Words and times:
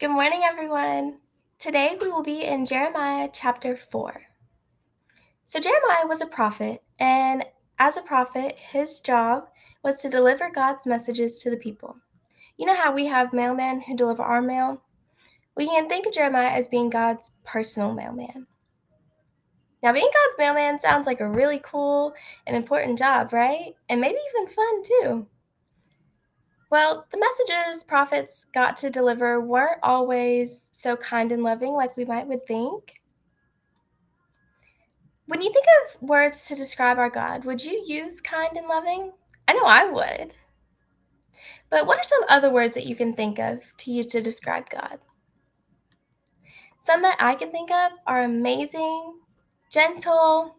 Good 0.00 0.10
morning, 0.10 0.42
everyone. 0.44 1.18
Today 1.58 1.98
we 2.00 2.08
will 2.08 2.22
be 2.22 2.44
in 2.44 2.64
Jeremiah 2.64 3.28
chapter 3.32 3.76
4. 3.76 4.22
So, 5.42 5.58
Jeremiah 5.58 6.06
was 6.06 6.20
a 6.20 6.26
prophet, 6.26 6.84
and 7.00 7.44
as 7.80 7.96
a 7.96 8.02
prophet, 8.02 8.56
his 8.56 9.00
job 9.00 9.48
was 9.82 9.96
to 9.96 10.08
deliver 10.08 10.52
God's 10.52 10.86
messages 10.86 11.40
to 11.40 11.50
the 11.50 11.56
people. 11.56 11.96
You 12.56 12.66
know 12.66 12.76
how 12.76 12.94
we 12.94 13.06
have 13.06 13.32
mailmen 13.32 13.82
who 13.82 13.96
deliver 13.96 14.22
our 14.22 14.40
mail? 14.40 14.82
We 15.56 15.66
can 15.66 15.88
think 15.88 16.06
of 16.06 16.12
Jeremiah 16.12 16.52
as 16.52 16.68
being 16.68 16.90
God's 16.90 17.32
personal 17.44 17.92
mailman. 17.92 18.46
Now, 19.82 19.92
being 19.92 20.06
God's 20.14 20.38
mailman 20.38 20.78
sounds 20.78 21.08
like 21.08 21.20
a 21.20 21.28
really 21.28 21.60
cool 21.64 22.14
and 22.46 22.54
important 22.56 23.00
job, 23.00 23.32
right? 23.32 23.74
And 23.88 24.00
maybe 24.00 24.18
even 24.36 24.54
fun 24.54 24.82
too. 24.84 25.26
Well, 26.70 27.06
the 27.10 27.18
messages 27.18 27.82
prophets 27.82 28.44
got 28.52 28.76
to 28.78 28.90
deliver 28.90 29.40
weren't 29.40 29.80
always 29.82 30.68
so 30.72 30.96
kind 30.96 31.32
and 31.32 31.42
loving 31.42 31.72
like 31.72 31.96
we 31.96 32.04
might 32.04 32.28
would 32.28 32.46
think. 32.46 33.00
When 35.26 35.40
you 35.40 35.52
think 35.52 35.66
of 35.66 36.02
words 36.02 36.44
to 36.46 36.54
describe 36.54 36.98
our 36.98 37.10
God, 37.10 37.44
would 37.44 37.64
you 37.64 37.82
use 37.86 38.20
kind 38.20 38.56
and 38.56 38.66
loving? 38.66 39.12
I 39.46 39.54
know 39.54 39.64
I 39.64 39.86
would. 39.86 40.34
But 41.70 41.86
what 41.86 41.98
are 41.98 42.04
some 42.04 42.24
other 42.28 42.50
words 42.50 42.74
that 42.74 42.86
you 42.86 42.96
can 42.96 43.14
think 43.14 43.38
of 43.38 43.60
to 43.78 43.90
use 43.90 44.06
to 44.08 44.22
describe 44.22 44.68
God? 44.70 44.98
Some 46.80 47.02
that 47.02 47.16
I 47.18 47.34
can 47.34 47.50
think 47.50 47.70
of 47.70 47.92
are 48.06 48.22
amazing, 48.22 49.14
gentle, 49.70 50.56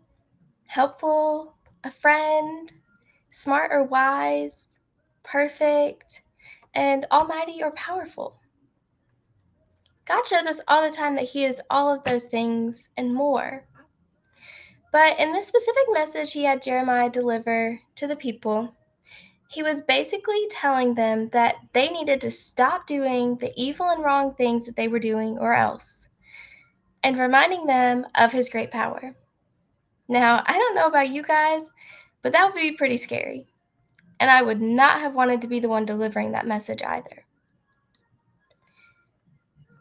helpful, 0.68 1.56
a 1.84 1.92
friend, 1.92 2.72
smart 3.32 3.72
or 3.72 3.84
wise, 3.84 4.70
perfect, 5.24 6.22
and 6.74 7.06
almighty 7.12 7.62
or 7.62 7.72
powerful. 7.72 8.40
God 10.06 10.26
shows 10.26 10.46
us 10.46 10.62
all 10.68 10.82
the 10.82 10.96
time 10.96 11.16
that 11.16 11.30
He 11.30 11.46
is 11.46 11.62
all 11.70 11.94
of 11.94 12.04
those 12.04 12.26
things 12.26 12.90
and 12.98 13.14
more. 13.14 13.66
But 14.92 15.20
in 15.20 15.34
this 15.34 15.48
specific 15.48 15.84
message 15.92 16.32
he 16.32 16.44
had 16.46 16.64
Jeremiah 16.64 17.10
deliver 17.10 17.80
to 17.96 18.08
the 18.08 18.16
people, 18.16 18.74
he 19.48 19.64
was 19.64 19.82
basically 19.82 20.48
telling 20.50 20.94
them 20.94 21.28
that 21.28 21.56
they 21.74 21.90
needed 21.90 22.22
to 22.22 22.32
stop 22.32 22.88
doing 22.88 23.38
the 23.38 23.52
evil 23.56 23.90
and 23.90 24.04
wrong 24.04 24.34
things 24.34 24.66
that 24.66 24.76
they 24.76 24.88
were 24.88 25.00
doing 25.00 25.38
or 25.38 25.54
else, 25.54 26.08
and 27.04 27.18
reminding 27.18 27.66
them 27.66 28.06
of 28.16 28.32
his 28.32 28.50
great 28.50 28.72
power. 28.72 29.16
Now, 30.08 30.44
I 30.46 30.54
don't 30.54 30.76
know 30.76 30.88
about 30.88 31.10
you 31.12 31.24
guys, 31.24 31.72
but 32.22 32.32
that 32.34 32.46
would 32.46 32.60
be 32.60 32.72
pretty 32.72 32.98
scary. 32.98 33.48
And 34.20 34.30
I 34.30 34.42
would 34.42 34.62
not 34.62 35.00
have 35.00 35.16
wanted 35.16 35.42
to 35.42 35.48
be 35.48 35.60
the 35.60 35.70
one 35.70 35.86
delivering 35.86 36.32
that 36.32 36.48
message 36.48 36.82
either. 36.84 37.26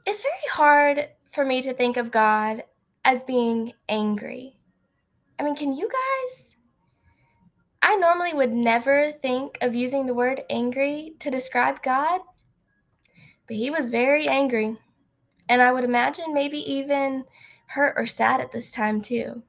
It's 0.07 0.23
very 0.23 0.35
hard 0.53 1.09
for 1.31 1.45
me 1.45 1.61
to 1.63 1.75
think 1.75 1.97
of 1.97 2.11
God 2.11 2.63
as 3.05 3.25
being 3.25 3.73
angry. 3.89 4.57
I 5.39 5.43
mean, 5.43 5.57
can 5.57 5.73
you 5.73 5.89
guys? 5.89 6.57
I 7.81 7.97
normally 7.97 8.33
would 8.33 8.53
never 8.53 9.13
think 9.13 9.57
of 9.61 9.75
using 9.75 10.07
the 10.07 10.15
word 10.15 10.43
angry 10.51 11.15
to 11.21 11.31
describe 11.31 11.83
God, 11.83 12.21
but 13.47 13.57
he 13.57 13.71
was 13.71 13.91
very 13.91 14.27
angry. 14.29 14.79
And 15.49 15.63
I 15.63 15.73
would 15.73 15.85
imagine 15.85 16.35
maybe 16.35 16.59
even 16.59 17.25
hurt 17.69 17.95
or 17.97 18.07
sad 18.07 18.41
at 18.41 18.53
this 18.53 18.71
time, 18.71 19.01
too. 19.01 19.43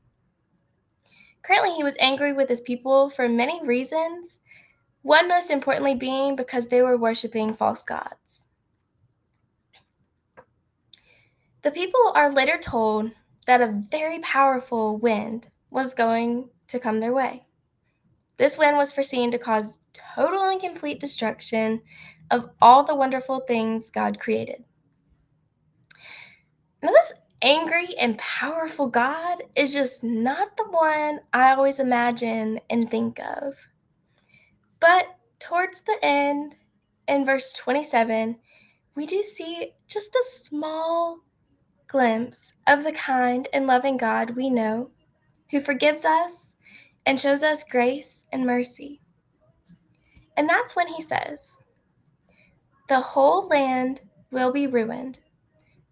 Currently, 1.41 1.71
he 1.75 1.83
was 1.83 1.97
angry 1.99 2.31
with 2.31 2.49
his 2.49 2.61
people 2.61 3.09
for 3.09 3.27
many 3.27 3.65
reasons, 3.65 4.39
one 5.02 5.28
most 5.28 5.50
importantly 5.50 5.95
being 5.95 6.36
because 6.36 6.67
they 6.67 6.81
were 6.81 6.97
worshiping 6.97 7.53
false 7.53 7.86
gods. 7.86 8.47
The 11.61 11.72
people 11.72 12.11
are 12.16 12.31
later 12.31 12.58
told 12.58 13.11
that 13.45 13.61
a 13.61 13.83
very 13.89 14.20
powerful 14.20 14.97
wind 14.97 15.50
was 15.70 15.94
going 15.94 16.50
to 16.67 16.80
come 16.80 17.00
their 17.00 17.14
way. 17.14 17.48
This 18.38 18.58
wind 18.58 18.77
was 18.77 18.93
foreseen 18.93 19.32
to 19.32 19.38
cause 19.38 19.80
total 20.15 20.43
and 20.43 20.61
complete 20.61 20.99
destruction 20.99 21.82
of 22.32 22.49
all 22.61 22.83
the 22.83 22.95
wonderful 22.95 23.42
things 23.42 23.89
God 23.89 24.20
created. 24.20 24.64
Now, 26.82 26.92
this 26.92 27.11
angry 27.42 27.95
and 27.98 28.17
powerful 28.17 28.88
God 28.88 29.43
is 29.55 29.73
just 29.73 30.04
not 30.04 30.55
the 30.55 30.65
one 30.70 31.20
I 31.33 31.52
always 31.54 31.80
imagine 31.80 32.61
and 32.70 32.89
think 32.89 33.20
of. 33.20 33.55
But 34.79 35.17
towards 35.39 35.81
the 35.81 35.97
end, 36.01 36.55
in 37.07 37.25
verse 37.25 37.53
27, 37.53 38.37
we 38.95 39.05
do 39.05 39.23
see 39.23 39.73
just 39.87 40.15
a 40.15 40.23
small 40.25 41.19
glimpse 41.87 42.53
of 42.67 42.83
the 42.83 42.91
kind 42.91 43.47
and 43.51 43.67
loving 43.67 43.97
God 43.97 44.35
we 44.35 44.49
know, 44.49 44.91
who 45.51 45.59
forgives 45.59 46.05
us 46.05 46.55
and 47.05 47.19
shows 47.19 47.41
us 47.41 47.63
grace 47.63 48.25
and 48.31 48.45
mercy. 48.45 49.01
And 50.37 50.47
that's 50.47 50.75
when 50.75 50.87
he 50.87 51.01
says, 51.01 51.57
The 52.87 52.99
whole 52.99 53.47
land 53.47 54.01
will 54.31 54.51
be 54.51 54.67
ruined, 54.67 55.19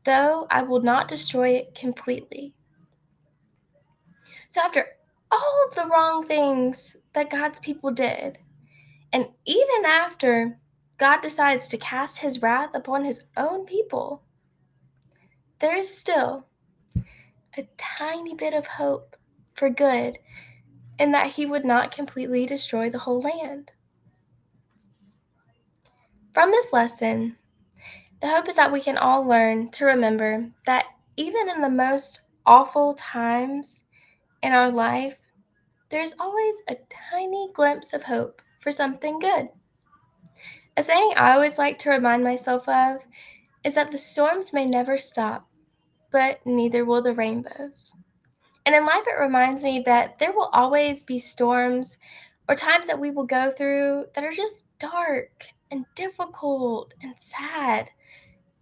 though 0.06 0.48
I 0.50 0.62
will 0.62 0.82
not 0.82 1.08
destroy 1.08 1.50
it 1.50 1.76
completely. 1.76 2.54
So, 4.50 4.62
after 4.62 4.86
all 5.32 5.68
of 5.68 5.76
the 5.76 5.88
wrong 5.88 6.26
things 6.26 6.96
that 7.14 7.30
God's 7.30 7.60
people 7.60 7.92
did, 7.92 8.38
and 9.12 9.28
even 9.46 9.86
after 9.86 10.60
God 10.98 11.22
decides 11.22 11.68
to 11.68 11.78
cast 11.78 12.20
his 12.20 12.42
wrath 12.42 12.72
upon 12.74 13.04
his 13.04 13.22
own 13.36 13.66
people, 13.66 14.24
there 15.60 15.76
is 15.76 15.96
still 15.96 16.48
a 17.58 17.68
tiny 17.78 18.36
bit 18.36 18.54
of 18.54 18.68
hope 18.68 19.16
for 19.54 19.70
good 19.70 20.20
in 21.00 21.12
that 21.12 21.34
he 21.34 21.46
would 21.46 21.66
not 21.66 21.92
completely 21.92 22.46
destroy 22.46 22.90
the 22.90 23.00
whole 23.00 23.22
land. 23.22 23.72
From 26.34 26.52
this 26.52 26.72
lesson, 26.72 27.38
the 28.22 28.28
hope 28.28 28.48
is 28.48 28.56
that 28.56 28.72
we 28.72 28.82
can 28.82 28.98
all 28.98 29.26
learn 29.26 29.70
to 29.72 29.86
remember 29.86 30.50
that 30.66 30.86
even 31.16 31.50
in 31.50 31.62
the 31.62 31.70
most 31.70 32.22
awful 32.46 32.94
times 32.94 33.84
in 34.42 34.54
our 34.54 34.72
life, 34.72 35.20
there's 35.90 36.14
always 36.20 36.56
a 36.68 36.78
tiny 37.12 37.50
glimpse 37.54 37.94
of 37.94 38.04
hope 38.04 38.42
for 38.60 38.72
something 38.72 39.20
good. 39.20 39.50
A 40.76 40.84
saying 40.84 41.14
I 41.16 41.34
always 41.34 41.58
like 41.58 41.80
to 41.80 41.90
remind 41.90 42.24
myself 42.24 42.70
of 42.70 43.08
is 43.64 43.76
that 43.76 43.92
the 43.92 43.98
storms 43.98 44.54
may 44.54 44.66
never 44.66 44.98
stop, 44.98 45.48
but 46.12 46.46
neither 46.46 46.86
will 46.86 47.02
the 47.02 47.14
rainbows. 47.14 47.94
And 48.66 48.76
in 48.76 48.86
life, 48.86 49.06
it 49.08 49.20
reminds 49.20 49.64
me 49.64 49.82
that 49.86 50.20
there 50.20 50.34
will 50.34 50.50
always 50.54 51.02
be 51.02 51.20
storms 51.20 51.98
or 52.50 52.56
times 52.56 52.88
that 52.88 53.00
we 53.00 53.12
will 53.12 53.26
go 53.26 53.52
through 53.52 54.06
that 54.14 54.24
are 54.24 54.32
just 54.32 54.68
dark 54.78 55.48
and 55.72 55.86
difficult 55.96 56.94
and 57.02 57.16
sad. 57.20 57.90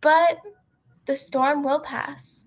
But 0.01 0.41
the 1.05 1.15
storm 1.15 1.63
will 1.63 1.79
pass. 1.79 2.45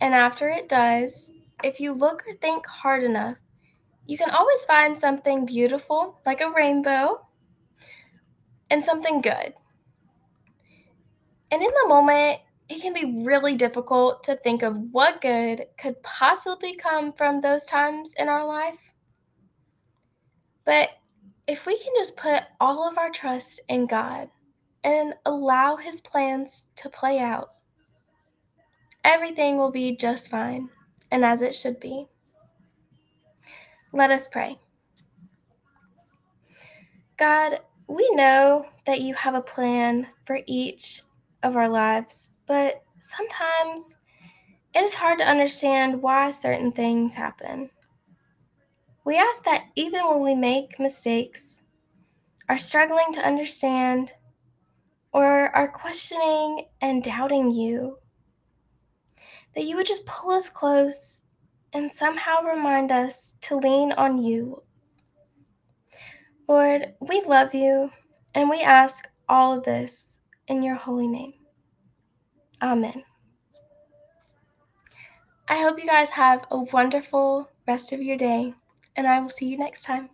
And 0.00 0.14
after 0.14 0.48
it 0.48 0.68
does, 0.68 1.30
if 1.62 1.80
you 1.80 1.92
look 1.92 2.24
or 2.26 2.34
think 2.34 2.66
hard 2.66 3.02
enough, 3.02 3.36
you 4.08 4.16
can 4.16 4.30
always 4.30 4.64
find 4.64 4.98
something 4.98 5.44
beautiful, 5.44 6.18
like 6.24 6.40
a 6.40 6.50
rainbow, 6.50 7.26
and 8.70 8.82
something 8.82 9.20
good. 9.20 9.52
And 11.50 11.62
in 11.62 11.70
the 11.82 11.88
moment, 11.88 12.40
it 12.70 12.80
can 12.80 12.94
be 12.94 13.22
really 13.22 13.54
difficult 13.54 14.24
to 14.24 14.34
think 14.34 14.62
of 14.62 14.76
what 14.92 15.20
good 15.20 15.66
could 15.78 16.02
possibly 16.02 16.74
come 16.74 17.12
from 17.12 17.42
those 17.42 17.66
times 17.66 18.14
in 18.18 18.30
our 18.30 18.46
life. 18.46 18.92
But 20.64 20.88
if 21.46 21.66
we 21.66 21.76
can 21.76 21.92
just 21.98 22.16
put 22.16 22.44
all 22.58 22.88
of 22.88 22.96
our 22.96 23.10
trust 23.10 23.60
in 23.68 23.86
God 23.86 24.30
and 24.82 25.14
allow 25.26 25.76
His 25.76 26.00
plans 26.00 26.70
to 26.76 26.88
play 26.88 27.18
out, 27.18 27.50
everything 29.04 29.58
will 29.58 29.70
be 29.70 29.94
just 29.94 30.30
fine 30.30 30.70
and 31.10 31.26
as 31.26 31.42
it 31.42 31.54
should 31.54 31.78
be. 31.78 32.08
Let 33.92 34.10
us 34.10 34.28
pray. 34.28 34.58
God, 37.16 37.60
we 37.88 38.08
know 38.14 38.66
that 38.86 39.00
you 39.00 39.14
have 39.14 39.34
a 39.34 39.40
plan 39.40 40.08
for 40.24 40.40
each 40.46 41.02
of 41.42 41.56
our 41.56 41.68
lives, 41.68 42.30
but 42.46 42.82
sometimes 43.00 43.96
it 44.74 44.84
is 44.84 44.94
hard 44.94 45.18
to 45.18 45.28
understand 45.28 46.02
why 46.02 46.30
certain 46.30 46.70
things 46.70 47.14
happen. 47.14 47.70
We 49.04 49.16
ask 49.16 49.42
that 49.44 49.64
even 49.74 50.06
when 50.06 50.22
we 50.22 50.34
make 50.34 50.78
mistakes, 50.78 51.62
are 52.48 52.58
struggling 52.58 53.12
to 53.12 53.26
understand, 53.26 54.12
or 55.12 55.54
are 55.56 55.68
questioning 55.68 56.66
and 56.80 57.02
doubting 57.02 57.50
you, 57.50 57.98
that 59.54 59.64
you 59.64 59.76
would 59.76 59.86
just 59.86 60.06
pull 60.06 60.30
us 60.30 60.48
close 60.48 61.22
and 61.72 61.92
somehow 61.92 62.42
remind 62.42 62.90
us 62.90 63.34
to 63.42 63.56
lean 63.56 63.92
on 63.92 64.22
you. 64.22 64.62
Lord, 66.48 66.94
we 67.00 67.22
love 67.22 67.54
you 67.54 67.90
and 68.34 68.48
we 68.48 68.60
ask 68.60 69.08
all 69.28 69.58
of 69.58 69.64
this 69.64 70.20
in 70.46 70.62
your 70.62 70.76
holy 70.76 71.06
name. 71.06 71.34
Amen. 72.62 73.04
I 75.46 75.62
hope 75.62 75.78
you 75.78 75.86
guys 75.86 76.10
have 76.10 76.46
a 76.50 76.62
wonderful 76.62 77.50
rest 77.66 77.92
of 77.92 78.02
your 78.02 78.16
day, 78.18 78.54
and 78.96 79.06
I 79.06 79.20
will 79.20 79.30
see 79.30 79.46
you 79.46 79.56
next 79.56 79.82
time. 79.82 80.10